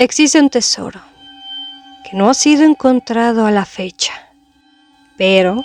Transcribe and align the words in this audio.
Existe 0.00 0.38
un 0.38 0.48
tesoro 0.48 1.00
que 2.04 2.16
no 2.16 2.30
ha 2.30 2.34
sido 2.34 2.62
encontrado 2.62 3.46
a 3.46 3.50
la 3.50 3.64
fecha, 3.64 4.12
pero 5.16 5.64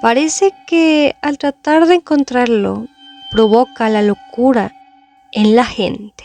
parece 0.00 0.52
que 0.66 1.14
al 1.22 1.38
tratar 1.38 1.86
de 1.86 1.94
encontrarlo 1.94 2.88
provoca 3.30 3.88
la 3.88 4.02
locura 4.02 4.72
en 5.30 5.54
la 5.54 5.64
gente. 5.64 6.24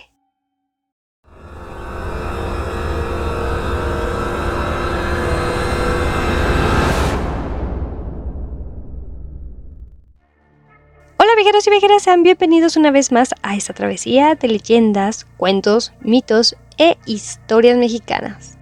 Hola 11.20 11.36
viajeros 11.36 11.68
y 11.68 11.70
viajeras, 11.70 12.02
sean 12.02 12.24
bienvenidos 12.24 12.78
una 12.78 12.90
vez 12.90 13.12
más 13.12 13.36
a 13.44 13.56
esta 13.56 13.76
travesía 13.76 14.34
de 14.34 14.48
leyendas, 14.48 15.28
cuentos, 15.38 15.94
mitos 16.02 16.58
e 16.78 16.98
historias 17.06 17.78
mexicanas. 17.78 18.58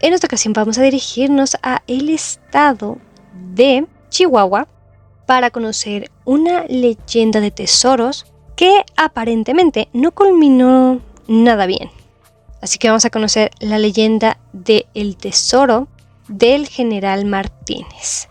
En 0.00 0.14
esta 0.14 0.26
ocasión 0.26 0.52
vamos 0.54 0.78
a 0.78 0.82
dirigirnos 0.82 1.56
a 1.62 1.82
el 1.86 2.08
estado 2.08 2.98
de 3.54 3.86
Chihuahua 4.08 4.66
para 5.26 5.50
conocer 5.50 6.10
una 6.24 6.64
leyenda 6.64 7.40
de 7.40 7.50
tesoros 7.50 8.26
que 8.56 8.84
aparentemente 8.96 9.88
no 9.92 10.12
culminó 10.12 11.00
nada 11.28 11.66
bien. 11.66 11.90
Así 12.60 12.78
que 12.78 12.88
vamos 12.88 13.04
a 13.04 13.10
conocer 13.10 13.50
la 13.60 13.78
leyenda 13.78 14.38
de 14.52 14.86
el 14.94 15.16
tesoro 15.16 15.88
del 16.28 16.68
general 16.68 17.24
Martínez. 17.24 18.28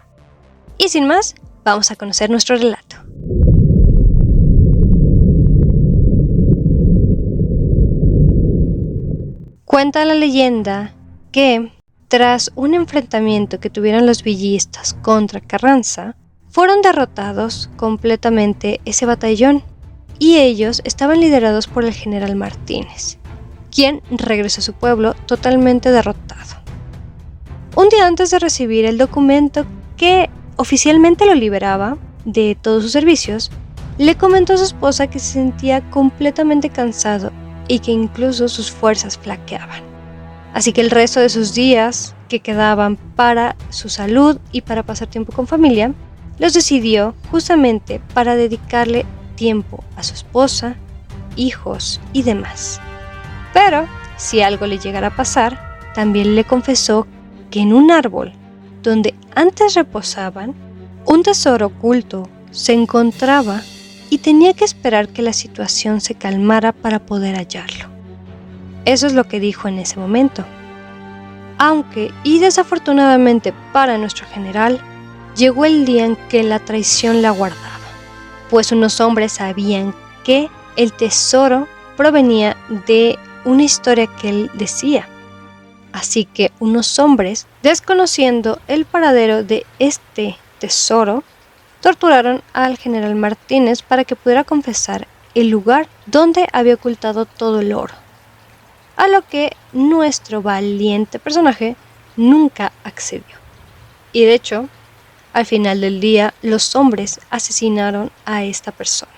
Y 0.78 0.90
sin 0.90 1.08
más, 1.08 1.36
vamos 1.64 1.92
a 1.92 1.96
conocer 1.96 2.30
nuestro 2.30 2.58
relato. 2.58 2.89
Cuenta 9.70 10.04
la 10.04 10.16
leyenda 10.16 10.96
que, 11.32 11.72
tras 12.08 12.52
un 12.56 12.74
enfrentamiento 12.74 13.60
que 13.60 13.70
tuvieron 13.70 14.08
los 14.08 14.24
villistas 14.24 14.96
contra 14.96 15.42
Carranza, 15.42 16.16
fueron 16.50 16.82
derrotados 16.82 17.70
completamente 17.78 18.82
ese 18.86 19.06
batallón 19.06 19.62
y 20.18 20.38
ellos 20.38 20.82
estaban 20.86 21.20
liderados 21.20 21.68
por 21.68 21.86
el 21.86 21.94
general 21.94 22.36
Martínez, 22.36 23.20
quien 23.70 24.02
regresó 24.10 24.62
a 24.62 24.64
su 24.64 24.74
pueblo 24.74 25.14
totalmente 25.28 25.92
derrotado. 25.92 26.64
Un 27.76 27.90
día 27.90 28.08
antes 28.08 28.32
de 28.32 28.40
recibir 28.40 28.86
el 28.86 28.98
documento 28.98 29.68
que 29.98 30.32
oficialmente 30.56 31.28
lo 31.28 31.36
liberaba 31.36 32.00
de 32.26 32.58
todos 32.60 32.82
sus 32.82 32.92
servicios, 32.92 33.52
le 34.00 34.16
comentó 34.16 34.54
a 34.54 34.58
su 34.58 34.64
esposa 34.64 35.06
que 35.06 35.20
se 35.20 35.34
sentía 35.34 35.88
completamente 35.92 36.72
cansado 36.72 37.32
y 37.70 37.80
que 37.80 37.92
incluso 37.92 38.50
sus 38.50 38.70
fuerzas 38.70 39.18
flaqueaban. 39.18 39.84
Así 40.54 40.74
que 40.74 40.82
el 40.82 40.90
resto 40.90 41.22
de 41.22 41.30
sus 41.30 41.54
días 41.54 42.16
que 42.28 42.42
quedaban 42.42 42.98
para 42.98 43.56
su 43.70 43.88
salud 43.88 44.40
y 44.52 44.62
para 44.62 44.84
pasar 44.84 45.08
tiempo 45.08 45.32
con 45.32 45.48
familia, 45.48 45.94
los 46.40 46.54
decidió 46.54 47.16
justamente 47.32 48.02
para 48.14 48.36
dedicarle 48.36 49.06
tiempo 49.36 49.84
a 49.96 50.04
su 50.04 50.16
esposa, 50.16 50.76
hijos 51.36 52.02
y 52.12 52.24
demás. 52.24 52.82
Pero 53.54 53.88
si 54.18 54.42
algo 54.42 54.66
le 54.66 54.80
llegara 54.80 55.08
a 55.08 55.16
pasar, 55.16 55.78
también 55.94 56.36
le 56.36 56.44
confesó 56.44 57.08
que 57.52 57.62
en 57.62 57.74
un 57.74 57.92
árbol 57.92 58.34
donde 58.82 59.14
antes 59.36 59.76
reposaban, 59.76 60.56
un 61.06 61.24
tesoro 61.24 61.68
oculto 61.68 62.28
se 62.52 62.74
encontraba 62.74 63.62
y 64.10 64.20
tenía 64.20 64.54
que 64.54 64.66
esperar 64.66 65.10
que 65.10 65.22
la 65.22 65.34
situación 65.34 66.02
se 66.02 66.16
calmara 66.16 66.72
para 66.72 67.00
poder 67.00 67.36
hallarlo. 67.36 67.90
Eso 68.86 69.08
es 69.08 69.14
lo 69.14 69.26
que 69.26 69.40
dijo 69.40 69.68
en 69.68 69.80
ese 69.80 70.00
momento. 70.00 70.46
Aunque, 71.58 72.12
y 72.24 72.40
desafortunadamente 72.40 73.54
para 73.74 73.98
nuestro 73.98 74.26
general, 74.28 74.82
llegó 75.36 75.66
el 75.66 75.86
día 75.86 76.06
en 76.06 76.16
que 76.30 76.44
la 76.44 76.60
traición 76.60 77.22
la 77.22 77.32
guardaba, 77.32 77.80
pues 78.50 78.72
unos 78.72 79.00
hombres 79.00 79.34
sabían 79.34 79.94
que 80.24 80.50
el 80.76 80.94
tesoro 80.94 81.68
provenía 81.98 82.56
de 82.88 83.20
una 83.46 83.64
historia 83.64 84.08
que 84.08 84.30
él 84.30 84.52
decía. 84.54 85.08
Así 85.92 86.26
que 86.26 86.52
unos 86.60 87.00
hombres, 87.00 87.48
desconociendo 87.64 88.60
el 88.68 88.86
paradero 88.86 89.44
de 89.44 89.66
este 89.80 90.38
tesoro, 90.60 91.24
torturaron 91.82 92.42
al 92.54 92.78
general 92.78 93.16
Martínez 93.16 93.82
para 93.82 94.04
que 94.04 94.16
pudiera 94.16 94.44
confesar 94.44 95.08
el 95.36 95.50
lugar 95.50 95.88
donde 96.06 96.48
había 96.52 96.76
ocultado 96.76 97.26
todo 97.26 97.62
el 97.62 97.74
oro. 97.74 97.94
A 98.96 99.08
lo 99.08 99.26
que 99.26 99.56
nuestro 99.72 100.42
valiente 100.42 101.20
personaje 101.20 101.76
nunca 102.18 102.72
accedió. 102.84 103.38
Y 104.12 104.26
de 104.26 104.34
hecho, 104.34 104.68
al 105.32 105.46
final 105.46 105.80
del 105.82 106.02
día, 106.02 106.34
los 106.42 106.76
hombres 106.76 107.20
asesinaron 107.30 108.12
a 108.26 108.44
esta 108.44 108.72
persona. 108.72 109.12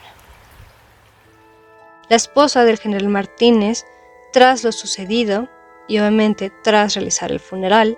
La 2.09 2.17
esposa 2.17 2.65
del 2.65 2.77
general 2.77 3.07
Martínez, 3.07 3.85
tras 4.33 4.63
lo 4.63 4.71
sucedido, 4.71 5.47
y 5.87 5.99
obviamente 5.99 6.51
tras 6.63 6.95
realizar 6.95 7.31
el 7.31 7.39
funeral, 7.39 7.97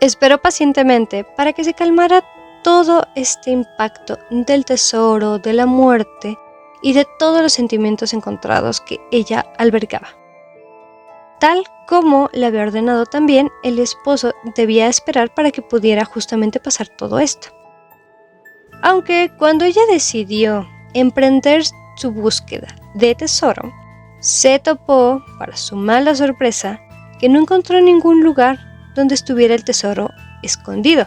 esperó 0.00 0.40
pacientemente 0.40 1.24
para 1.24 1.52
que 1.52 1.64
se 1.64 1.74
calmara 1.74 2.24
todo 2.62 3.06
este 3.14 3.50
impacto 3.50 4.18
del 4.30 4.64
tesoro, 4.64 5.38
de 5.38 5.52
la 5.52 5.66
muerte 5.66 6.36
y 6.82 6.92
de 6.92 7.06
todos 7.18 7.42
los 7.42 7.52
sentimientos 7.52 8.12
encontrados 8.12 8.80
que 8.80 8.98
ella 9.10 9.46
albergaba. 9.58 10.08
Tal 11.38 11.64
como 11.86 12.28
le 12.32 12.46
había 12.46 12.62
ordenado 12.62 13.06
también, 13.06 13.50
el 13.62 13.78
esposo 13.78 14.32
debía 14.54 14.88
esperar 14.88 15.32
para 15.34 15.50
que 15.50 15.62
pudiera 15.62 16.04
justamente 16.04 16.60
pasar 16.60 16.88
todo 16.88 17.18
esto. 17.18 17.48
Aunque 18.82 19.30
cuando 19.38 19.64
ella 19.64 19.82
decidió 19.90 20.68
emprender 20.94 21.62
su 21.96 22.12
búsqueda 22.12 22.68
de 22.94 23.14
tesoro, 23.14 23.72
se 24.20 24.58
topó, 24.58 25.22
para 25.38 25.56
su 25.56 25.76
mala 25.76 26.14
sorpresa, 26.14 26.80
que 27.18 27.28
no 27.28 27.40
encontró 27.40 27.80
ningún 27.80 28.22
lugar 28.22 28.58
donde 28.94 29.14
estuviera 29.14 29.54
el 29.54 29.64
tesoro 29.64 30.10
escondido. 30.42 31.06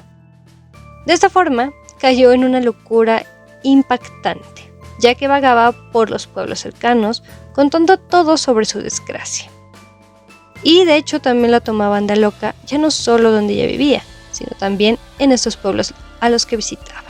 De 1.06 1.14
esta 1.14 1.30
forma, 1.30 1.74
cayó 2.00 2.32
en 2.32 2.44
una 2.44 2.60
locura 2.60 3.26
impactante, 3.64 4.72
ya 5.00 5.16
que 5.16 5.28
vagaba 5.28 5.72
por 5.92 6.10
los 6.10 6.28
pueblos 6.28 6.60
cercanos 6.60 7.24
contando 7.54 7.98
todo 7.98 8.38
sobre 8.38 8.66
su 8.66 8.80
desgracia. 8.82 9.50
Y 10.64 10.86
de 10.86 10.96
hecho 10.96 11.20
también 11.20 11.52
la 11.52 11.60
tomaban 11.60 12.08
de 12.08 12.16
loca, 12.16 12.56
ya 12.66 12.78
no 12.78 12.90
solo 12.90 13.32
donde 13.32 13.54
ella 13.54 13.68
vivía, 13.68 14.02
sino 14.32 14.52
también 14.58 14.98
en 15.20 15.32
estos 15.32 15.58
pueblos 15.58 15.94
a 16.22 16.30
los 16.30 16.46
que 16.46 16.56
visitaba. 16.56 17.04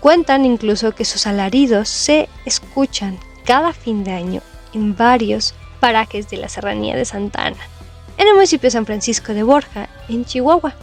Cuentan 0.00 0.46
incluso 0.46 0.92
que 0.94 1.04
sus 1.04 1.26
alaridos 1.26 1.88
se 1.88 2.28
escuchan 2.46 3.18
cada 3.44 3.72
fin 3.72 4.04
de 4.04 4.12
año 4.12 4.42
en 4.72 4.96
varios 4.96 5.54
parajes 5.80 6.30
de 6.30 6.38
la 6.38 6.48
serranía 6.48 6.96
de 6.96 7.04
Santa 7.04 7.46
Ana, 7.46 7.68
en 8.16 8.26
el 8.26 8.34
municipio 8.34 8.68
de 8.68 8.72
San 8.72 8.86
Francisco 8.86 9.32
de 9.32 9.42
Borja, 9.42 9.88
en 10.08 10.24
Chihuahua 10.24 10.74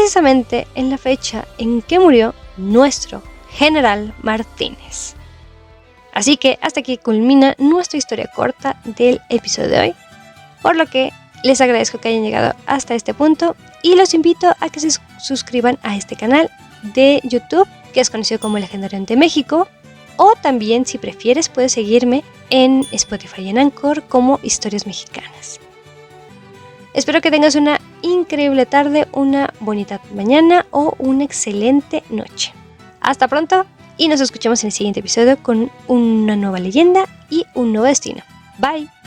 precisamente 0.00 0.66
en 0.74 0.88
la 0.88 0.96
fecha 0.96 1.46
en 1.58 1.82
que 1.82 1.98
murió 1.98 2.34
nuestro 2.56 3.22
general 3.50 4.14
Martínez. 4.22 5.14
Así 6.14 6.38
que 6.38 6.58
hasta 6.62 6.80
aquí 6.80 6.96
culmina 6.96 7.54
nuestra 7.58 7.98
historia 7.98 8.30
corta 8.34 8.80
del 8.84 9.20
episodio 9.28 9.68
de 9.68 9.80
hoy, 9.80 9.94
por 10.62 10.74
lo 10.74 10.86
que 10.86 11.12
les 11.44 11.60
agradezco 11.60 11.98
que 11.98 12.08
hayan 12.08 12.22
llegado 12.22 12.54
hasta 12.64 12.94
este 12.94 13.12
punto 13.12 13.56
y 13.82 13.94
los 13.94 14.14
invito 14.14 14.50
a 14.58 14.70
que 14.70 14.80
se 14.80 14.88
suscriban 15.18 15.78
a 15.82 15.96
este 15.96 16.16
canal 16.16 16.50
de 16.94 17.20
YouTube 17.22 17.68
que 17.92 18.00
es 18.00 18.08
conocido 18.08 18.40
como 18.40 18.58
Legendario 18.58 19.04
de 19.04 19.16
México 19.16 19.68
o 20.16 20.32
también 20.40 20.86
si 20.86 20.96
prefieres 20.96 21.50
puedes 21.50 21.72
seguirme 21.72 22.24
en 22.48 22.86
Spotify 22.90 23.42
y 23.42 23.48
en 23.50 23.58
Anchor 23.58 24.02
como 24.04 24.40
Historias 24.42 24.86
Mexicanas. 24.86 25.60
Espero 26.94 27.20
que 27.20 27.30
tengas 27.30 27.54
una 27.54 27.78
increíble 28.02 28.66
tarde, 28.66 29.08
una 29.12 29.52
bonita 29.60 30.00
mañana 30.14 30.66
o 30.70 30.94
una 30.98 31.24
excelente 31.24 32.02
noche. 32.10 32.52
Hasta 33.00 33.28
pronto 33.28 33.66
y 33.96 34.08
nos 34.08 34.20
escuchamos 34.20 34.62
en 34.62 34.68
el 34.68 34.72
siguiente 34.72 35.00
episodio 35.00 35.36
con 35.42 35.70
una 35.86 36.36
nueva 36.36 36.58
leyenda 36.58 37.06
y 37.28 37.44
un 37.54 37.72
nuevo 37.72 37.86
destino. 37.86 38.22
Bye. 38.58 38.99